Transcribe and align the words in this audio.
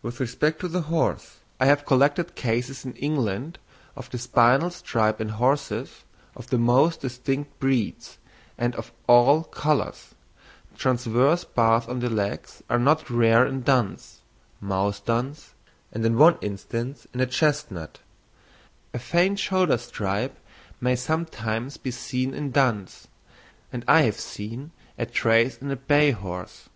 With 0.00 0.18
respect 0.18 0.60
to 0.60 0.68
the 0.68 0.80
horse, 0.88 1.40
I 1.60 1.66
have 1.66 1.84
collected 1.84 2.34
cases 2.34 2.86
in 2.86 2.94
England 2.96 3.58
of 3.96 4.08
the 4.08 4.16
spinal 4.16 4.70
stripe 4.70 5.20
in 5.20 5.28
horses 5.28 6.04
of 6.34 6.46
the 6.46 6.56
most 6.56 7.02
distinct 7.02 7.58
breeds, 7.60 8.16
and 8.56 8.74
of 8.76 8.92
all 9.06 9.44
colours; 9.44 10.14
transverse 10.78 11.44
bars 11.44 11.86
on 11.86 12.00
the 12.00 12.08
legs 12.08 12.62
are 12.70 12.78
not 12.78 13.10
rare 13.10 13.44
in 13.44 13.60
duns, 13.60 14.22
mouse 14.58 15.00
duns, 15.00 15.52
and 15.92 16.02
in 16.06 16.16
one 16.16 16.38
instance 16.40 17.06
in 17.12 17.20
a 17.20 17.26
chestnut; 17.26 17.98
a 18.94 18.98
faint 18.98 19.38
shoulder 19.38 19.76
stripe 19.76 20.38
may 20.80 20.96
sometimes 20.96 21.76
be 21.76 21.90
seen 21.90 22.32
in 22.32 22.52
duns, 22.52 23.06
and 23.70 23.84
I 23.86 24.00
have 24.04 24.18
seen 24.18 24.70
a 24.98 25.04
trace 25.04 25.58
in 25.58 25.70
a 25.70 25.76
bay 25.76 26.12
horse. 26.12 26.70